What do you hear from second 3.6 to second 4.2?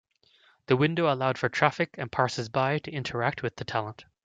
talent.